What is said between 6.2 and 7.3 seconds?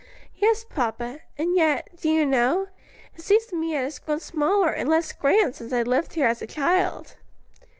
as a child."